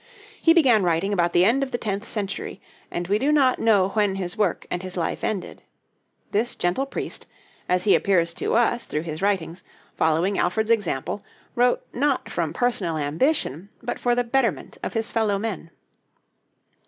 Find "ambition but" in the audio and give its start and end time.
12.97-13.99